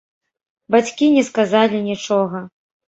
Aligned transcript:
Бацькі 0.75 1.11
не 1.19 1.23
сказалі 1.31 1.85
нічога. 1.93 2.45